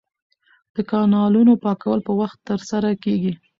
[0.75, 3.33] د کانالونو پاکول په وخت ترسره کیږي.